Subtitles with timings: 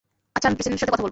[0.35, 0.99] আচ্ছা, আমি প্রেসিডেন্টের সাথে কথা বলব।